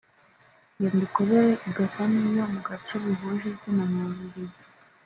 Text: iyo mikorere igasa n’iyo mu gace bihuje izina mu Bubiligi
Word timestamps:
iyo 0.79 0.89
mikorere 0.99 1.51
igasa 1.69 2.01
n’iyo 2.13 2.43
mu 2.53 2.59
gace 2.67 2.93
bihuje 3.03 3.45
izina 3.53 3.83
mu 3.91 3.97
Bubiligi 4.05 4.63